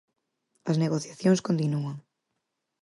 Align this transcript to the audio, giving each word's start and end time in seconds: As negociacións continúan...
As 0.69 0.79
negociacións 0.83 1.39
continúan... 1.47 1.97